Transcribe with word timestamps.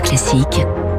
Classique. 0.00 0.91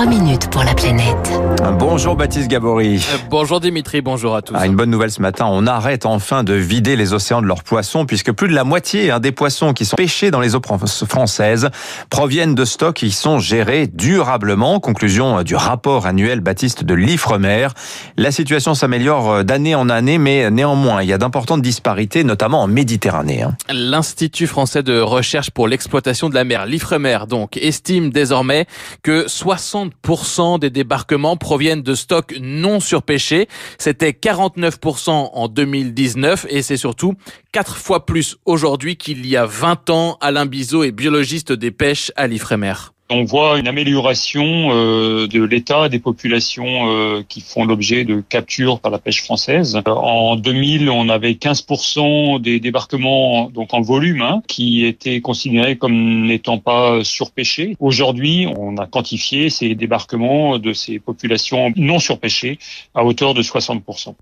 3 0.00 0.08
minutes 0.08 0.48
pour 0.50 0.64
la 0.64 0.72
planète. 0.72 1.30
Bonjour 1.78 2.16
Baptiste 2.16 2.48
Gabory. 2.48 3.06
Euh, 3.12 3.18
bonjour 3.28 3.60
Dimitri, 3.60 4.00
bonjour 4.00 4.34
à 4.34 4.40
tous. 4.40 4.54
Ah, 4.56 4.64
une 4.64 4.74
bonne 4.74 4.88
nouvelle 4.88 5.10
ce 5.10 5.20
matin, 5.20 5.44
on 5.50 5.66
arrête 5.66 6.06
enfin 6.06 6.42
de 6.42 6.54
vider 6.54 6.96
les 6.96 7.12
océans 7.12 7.42
de 7.42 7.46
leurs 7.46 7.64
poissons 7.64 8.06
puisque 8.06 8.32
plus 8.32 8.48
de 8.48 8.54
la 8.54 8.64
moitié 8.64 9.10
hein, 9.10 9.20
des 9.20 9.30
poissons 9.30 9.74
qui 9.74 9.84
sont 9.84 9.96
pêchés 9.96 10.30
dans 10.30 10.40
les 10.40 10.54
eaux 10.54 10.62
françaises 11.06 11.68
proviennent 12.08 12.54
de 12.54 12.64
stocks 12.64 12.96
qui 12.96 13.10
sont 13.10 13.40
gérés 13.40 13.88
durablement. 13.88 14.80
Conclusion 14.80 15.42
du 15.42 15.54
rapport 15.54 16.06
annuel 16.06 16.40
Baptiste 16.40 16.82
de 16.82 16.94
l'Ifremer. 16.94 17.68
La 18.16 18.30
situation 18.30 18.72
s'améliore 18.72 19.30
euh, 19.30 19.42
d'année 19.42 19.74
en 19.74 19.90
année 19.90 20.16
mais 20.16 20.50
néanmoins 20.50 21.02
il 21.02 21.10
y 21.10 21.12
a 21.12 21.18
d'importantes 21.18 21.60
disparités 21.60 22.24
notamment 22.24 22.62
en 22.62 22.68
Méditerranée. 22.68 23.42
Hein. 23.42 23.54
L'Institut 23.70 24.46
français 24.46 24.82
de 24.82 24.98
recherche 24.98 25.50
pour 25.50 25.68
l'exploitation 25.68 26.30
de 26.30 26.34
la 26.34 26.44
mer, 26.44 26.64
l'Ifremer 26.64 27.18
donc, 27.28 27.58
estime 27.58 28.08
désormais 28.08 28.64
que 29.02 29.28
60 29.28 29.89
60% 30.06 30.58
des 30.58 30.70
débarquements 30.70 31.36
proviennent 31.36 31.82
de 31.82 31.94
stocks 31.94 32.34
non 32.40 32.80
surpêchés. 32.80 33.48
C'était 33.78 34.10
49% 34.10 35.10
en 35.10 35.48
2019 35.48 36.46
et 36.48 36.62
c'est 36.62 36.76
surtout 36.76 37.14
quatre 37.52 37.76
fois 37.76 38.06
plus 38.06 38.36
aujourd'hui 38.44 38.96
qu'il 38.96 39.26
y 39.26 39.36
a 39.36 39.46
20 39.46 39.90
ans. 39.90 40.18
Alain 40.20 40.46
Bizot 40.46 40.84
est 40.84 40.92
biologiste 40.92 41.52
des 41.52 41.70
pêches 41.70 42.12
à 42.16 42.26
l'Ifremer. 42.26 42.74
On 43.12 43.24
voit 43.24 43.58
une 43.58 43.66
amélioration 43.66 44.68
euh, 44.70 45.26
de 45.26 45.42
l'état 45.42 45.88
des 45.88 45.98
populations 45.98 46.88
euh, 46.88 47.24
qui 47.28 47.40
font 47.40 47.64
l'objet 47.64 48.04
de 48.04 48.20
capture 48.20 48.78
par 48.78 48.92
la 48.92 49.00
pêche 49.00 49.24
française. 49.24 49.80
En 49.84 50.36
2000, 50.36 50.88
on 50.88 51.08
avait 51.08 51.32
15% 51.32 52.40
des 52.40 52.60
débarquements 52.60 53.50
donc 53.50 53.74
en 53.74 53.80
volume 53.80 54.22
hein, 54.22 54.42
qui 54.46 54.86
étaient 54.86 55.20
considérés 55.20 55.76
comme 55.76 56.24
n'étant 56.26 56.58
pas 56.58 57.02
surpêchés. 57.02 57.76
Aujourd'hui, 57.80 58.46
on 58.56 58.76
a 58.76 58.86
quantifié 58.86 59.50
ces 59.50 59.74
débarquements 59.74 60.60
de 60.60 60.72
ces 60.72 61.00
populations 61.00 61.72
non 61.74 61.98
surpêchées 61.98 62.60
à 62.94 63.04
hauteur 63.04 63.34
de 63.34 63.42
60% 63.42 64.14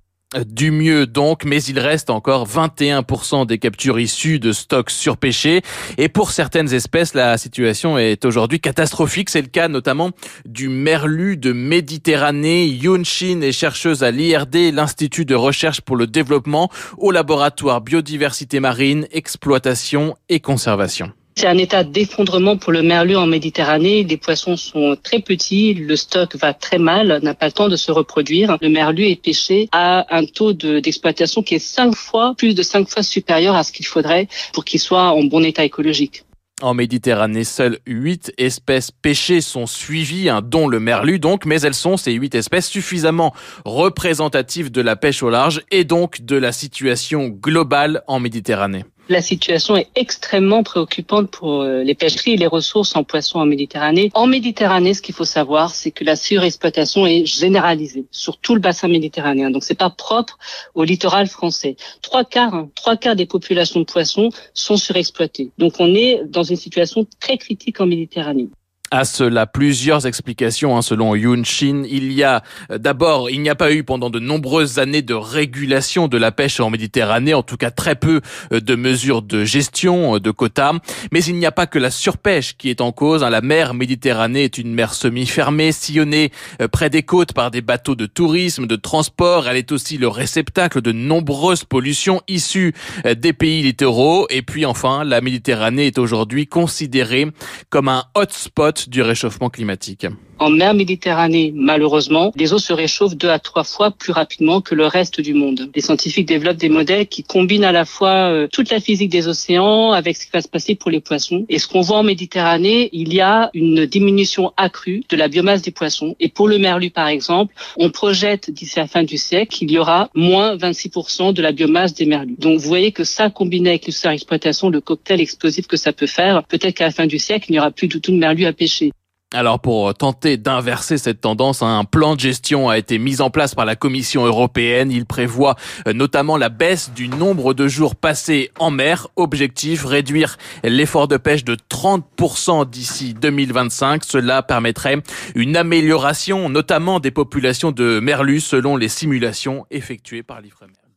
du 0.47 0.71
mieux 0.71 1.07
donc, 1.07 1.45
mais 1.45 1.63
il 1.63 1.79
reste 1.79 2.11
encore 2.11 2.47
21% 2.47 3.47
des 3.47 3.59
captures 3.59 3.99
issues 3.99 4.39
de 4.39 4.53
stocks 4.53 4.91
surpêchés. 4.91 5.63
Et 5.97 6.09
pour 6.09 6.33
certaines 6.33 6.73
espèces, 6.75 7.15
la 7.15 7.39
situation 7.39 7.97
est 7.99 8.25
aujourd'hui 8.25 8.61
catastrophique. 8.61 9.31
C'est 9.31 9.41
le 9.41 9.49
cas 9.49 9.69
notamment 9.69 10.11
du 10.45 10.69
merlu 10.69 11.37
de 11.37 11.53
Méditerranée. 11.53 12.67
Yoon 12.67 13.05
Shin 13.05 13.41
est 13.41 13.53
chercheuse 13.53 14.03
à 14.03 14.11
l'IRD, 14.11 14.73
l'Institut 14.73 15.25
de 15.25 15.35
recherche 15.35 15.81
pour 15.81 15.97
le 15.97 16.07
développement, 16.07 16.71
au 16.99 17.11
laboratoire 17.11 17.81
biodiversité 17.81 18.61
marine, 18.61 19.07
exploitation 19.13 20.15
et 20.29 20.41
conservation. 20.41 21.13
C'est 21.39 21.47
un 21.47 21.57
état 21.57 21.85
d'effondrement 21.85 22.57
pour 22.57 22.73
le 22.73 22.83
merlu 22.83 23.15
en 23.15 23.29
Méditerranée. 23.29 24.03
Les 24.03 24.17
poissons 24.17 24.57
sont 24.57 24.97
très 25.01 25.21
petits, 25.21 25.73
le 25.73 25.95
stock 25.95 26.35
va 26.35 26.53
très 26.53 26.79
mal, 26.79 27.21
n'a 27.23 27.33
pas 27.33 27.47
le 27.47 27.53
temps 27.53 27.69
de 27.69 27.77
se 27.77 27.93
reproduire. 27.93 28.59
Le 28.61 28.69
merlu 28.69 29.07
est 29.07 29.23
pêché 29.23 29.69
à 29.71 30.05
un 30.17 30.25
taux 30.25 30.53
d'exploitation 30.53 31.45
qui 31.45 31.55
est 31.55 31.61
cinq 31.61 31.95
fois, 31.95 32.35
plus 32.37 32.57
de 32.57 32.63
cinq 32.65 32.89
fois 32.89 33.05
supérieur 33.05 33.55
à 33.55 33.63
ce 33.63 33.71
qu'il 33.71 33.87
faudrait 33.87 34.27
pour 34.53 34.65
qu'il 34.65 34.81
soit 34.81 35.13
en 35.13 35.23
bon 35.23 35.45
état 35.45 35.65
écologique. 35.65 36.25
En 36.61 36.75
Méditerranée, 36.75 37.45
seules 37.45 37.79
huit 37.87 38.33
espèces 38.37 38.91
pêchées 38.91 39.41
sont 39.41 39.69
suivies, 39.69 40.29
hein, 40.29 40.43
dont 40.45 40.67
le 40.67 40.81
merlu 40.81 41.21
donc, 41.21 41.47
mais 41.47 41.61
elles 41.61 41.73
sont, 41.73 41.97
ces 41.97 42.15
huit 42.15 42.35
espèces, 42.35 42.67
suffisamment 42.67 43.33
représentatives 43.65 44.73
de 44.73 44.81
la 44.81 44.97
pêche 44.97 45.23
au 45.23 45.31
large 45.31 45.63
et 45.71 45.85
donc 45.85 46.23
de 46.23 46.35
la 46.35 46.51
situation 46.51 47.29
globale 47.29 48.03
en 48.09 48.19
Méditerranée 48.19 48.85
la 49.09 49.23
situation 49.23 49.77
est 49.77 49.89
extrêmement 49.95 50.63
préoccupante 50.63 51.31
pour 51.31 51.63
euh, 51.63 51.83
les 51.83 51.95
pêcheries 51.95 52.35
et 52.35 52.37
les 52.37 52.47
ressources 52.47 52.95
en 52.97 53.05
poissons 53.05 53.39
en 53.39 53.47
Méditerranée. 53.47 54.11
En 54.15 54.27
Méditerranée, 54.27 54.95
ce 54.95 55.03
qu'il 55.03 55.15
faut 55.15 55.25
savoir, 55.25 55.75
c'est 55.75 55.91
que 55.91 56.05
la 56.05 56.17
surexploitation 56.17 57.07
est 57.07 57.25
généralisée 57.25 58.07
sur 58.11 58.39
tout 58.39 58.55
le 58.55 58.61
bassin 58.61 58.89
méditerranéen. 58.89 59.51
Donc, 59.51 59.65
c'est 59.65 59.75
pas 59.75 59.91
propre 59.91 60.39
au 60.75 60.85
littoral 60.85 61.27
français. 61.27 61.77
Trois 62.03 62.25
quarts, 62.25 62.55
hein, 62.55 62.71
trois 62.75 62.97
quarts 62.97 63.17
des 63.17 63.27
populations 63.27 63.81
de 63.81 63.85
poissons 63.85 64.31
sont 64.55 64.77
surexploitées. 64.77 65.51
Donc, 65.59 65.75
on 65.79 65.95
est 65.95 66.23
dans 66.27 66.43
une 66.43 66.57
situation 66.57 67.07
très 67.21 67.39
critique 67.39 67.81
en 67.81 67.87
Méditerranée 67.87 68.49
à 68.91 69.05
cela 69.05 69.47
plusieurs 69.47 70.07
explications 70.07 70.77
hein, 70.77 70.83
selon 70.83 71.15
Yoon 71.15 71.45
Shin. 71.45 71.85
Il 71.89 72.13
y 72.13 72.23
a 72.23 72.43
euh, 72.71 72.79
d'abord, 72.79 73.31
il 73.31 73.41
n'y 73.43 73.51
a 73.51 73.55
pas 73.55 73.73
eu 73.73 73.85
pendant 73.85 74.11
de 74.11 74.19
nombreuses 74.19 74.79
années 74.79 75.03
de 75.03 75.15
régulation 75.15 76.09
de 76.09 76.17
la 76.17 76.33
pêche 76.33 76.61
en 76.61 76.71
Méditerranée, 76.71 77.35
en 77.35 77.43
tout 77.43 77.57
cas 77.57 77.71
très 77.71 77.97
peu 77.97 78.21
euh, 78.53 78.61
de 78.61 78.75
mesures 78.75 79.23
de 79.23 79.45
gestion 79.45 80.17
euh, 80.17 80.21
de 80.21 80.31
quotas. 80.31 80.75
Mais 81.13 81.23
il 81.25 81.37
n'y 81.37 81.47
a 81.47 81.53
pas 81.53 81.67
que 81.67 81.79
la 81.79 81.91
surpêche 81.91 82.57
qui 82.57 82.71
est 82.71 82.81
en 82.81 82.93
cause. 82.93 83.23
Hein. 83.23 83.31
La 83.31 83.41
mer 83.41 83.75
Méditerranée 83.75 84.45
est 84.45 84.59
une 84.59 84.73
mer 84.73 84.95
semi-fermée, 84.95 85.73
sillonnée 85.73 86.33
près 86.73 86.91
des 86.91 87.03
côtes 87.03 87.33
par 87.33 87.51
des 87.51 87.61
bateaux 87.61 87.95
de 87.95 88.07
tourisme, 88.07 88.67
de 88.67 88.77
transport. 88.77 89.49
Elle 89.49 89.57
est 89.57 89.73
aussi 89.73 89.99
le 89.99 90.09
réceptacle 90.09 90.81
de 90.81 90.93
nombreuses 90.93 91.65
pollutions 91.65 92.23
issues 92.29 92.75
des 93.05 93.33
pays 93.33 93.63
littoraux. 93.63 94.27
Et 94.31 94.43
puis 94.43 94.67
enfin, 94.67 95.05
la 95.05 95.21
Méditerranée 95.21 95.87
est 95.87 95.99
aujourd'hui 95.99 96.47
considérée 96.47 97.27
comme 97.71 97.89
un 97.89 98.05
hotspot 98.15 98.78
du 98.87 99.03
réchauffement 99.03 99.51
climatique. 99.51 100.07
En 100.41 100.51
mer 100.51 100.73
Méditerranée, 100.73 101.53
malheureusement, 101.55 102.33
les 102.37 102.53
eaux 102.53 102.59
se 102.59 102.73
réchauffent 102.73 103.17
deux 103.17 103.29
à 103.29 103.41
trois 103.41 103.65
fois 103.65 103.91
plus 103.91 104.13
rapidement 104.13 104.61
que 104.61 104.75
le 104.75 104.87
reste 104.87 105.21
du 105.21 105.35
monde. 105.35 105.71
Les 105.75 105.81
scientifiques 105.81 106.27
développent 106.27 106.57
des 106.57 106.69
modèles 106.69 107.09
qui 107.09 107.25
combinent 107.25 107.65
à 107.65 107.73
la 107.73 107.85
fois 107.85 108.31
euh, 108.31 108.47
toute 108.53 108.71
la 108.71 108.79
physique 108.79 109.11
des 109.11 109.27
océans 109.27 109.93
avec 109.93 110.17
ce 110.17 110.27
qui 110.27 110.31
va 110.33 110.41
se 110.41 110.49
passer 110.49 110.77
pour 110.77 110.91
les 110.91 111.01
poissons. 111.01 111.45
Et 111.49 111.59
ce 111.59 111.67
qu'on 111.67 111.81
voit 111.81 111.99
en 111.99 112.03
Méditerranée, 112.05 112.89
il 112.93 113.13
y 113.13 113.21
a 113.21 113.51
une 113.53 113.85
diminution 113.87 114.53
accrue 114.57 115.03
de 115.09 115.17
la 115.17 115.27
biomasse 115.27 115.63
des 115.63 115.73
poissons. 115.73 116.15
Et 116.21 116.29
pour 116.29 116.47
le 116.47 116.59
merlu, 116.59 116.91
par 116.91 117.09
exemple, 117.09 117.55
on 117.77 117.91
projette 117.91 118.51
d'ici 118.51 118.79
la 118.79 118.87
fin 118.87 119.03
du 119.03 119.19
siècle 119.19 119.57
qu'il 119.57 119.71
y 119.71 119.79
aura 119.79 120.09
moins 120.15 120.57
26% 120.57 121.33
de 121.33 121.43
la 121.43 121.51
biomasse 121.51 121.95
des 121.95 122.07
merlus. 122.07 122.37
Donc 122.39 122.61
vous 122.61 122.69
voyez 122.69 122.93
que 122.93 123.03
ça, 123.05 123.29
combiné 123.29 123.71
avec 123.71 123.87
le 123.87 123.93
exploitation, 124.13 124.71
le 124.71 124.81
cocktail 124.81 125.21
explosif 125.21 125.67
que 125.67 125.77
ça 125.77 125.93
peut 125.93 126.07
faire, 126.07 126.45
peut-être 126.45 126.75
qu'à 126.77 126.85
la 126.85 126.93
fin 126.93 127.07
du 127.07 127.19
siècle, 127.19 127.47
il 127.49 127.53
n'y 127.53 127.59
aura 127.59 127.71
plus 127.71 127.89
du 127.89 128.01
tout 128.01 128.13
de 128.13 128.17
merlu 128.17 128.47
à 128.47 128.53
pêcher. 128.53 128.93
Alors 129.35 129.61
pour 129.61 129.93
tenter 129.93 130.39
d'inverser 130.39 130.97
cette 130.97 131.21
tendance, 131.21 131.61
un 131.61 131.85
plan 131.85 132.15
de 132.15 132.21
gestion 132.21 132.71
a 132.71 132.79
été 132.79 132.99
mis 132.99 133.21
en 133.21 133.29
place 133.29 133.55
par 133.55 133.67
la 133.67 133.77
Commission 133.77 134.25
européenne. 134.25 134.91
Il 134.91 135.05
prévoit 135.05 135.55
euh, 135.87 135.93
notamment 135.93 136.39
la 136.39 136.49
baisse 136.49 136.93
du 136.95 137.11
nombre 137.11 137.53
de 137.53 137.69
jours 137.69 137.95
passés 137.95 138.51
en 138.59 138.71
mer. 138.71 139.09
Objectif, 139.17 139.85
réduire 139.85 140.39
l'effort 140.65 141.09
de 141.09 141.19
pêche 141.19 141.45
de 141.45 141.57
30% 141.57 142.71
d'ici 142.71 143.13
2025. 143.13 144.03
Cela 144.03 144.43
permettrait 144.43 145.03
une 145.35 145.59
amélioration 145.59 146.49
notamment 146.49 146.99
des 146.99 147.11
populations 147.11 147.71
de 147.71 148.01
merlus 148.01 148.41
selon 148.41 148.79
les 148.79 148.89
simulations 148.89 149.67
effectuées 149.71 150.23
par 150.23 150.41
l'IFREMER. 150.41 150.88